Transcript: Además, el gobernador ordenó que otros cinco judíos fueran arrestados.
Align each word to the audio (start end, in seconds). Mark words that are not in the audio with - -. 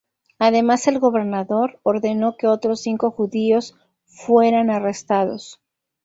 Además, 0.39 0.87
el 0.87 0.97
gobernador 0.97 1.79
ordenó 1.83 2.35
que 2.35 2.47
otros 2.47 2.81
cinco 2.81 3.11
judíos 3.11 3.75
fueran 4.07 4.71
arrestados. 4.71 5.61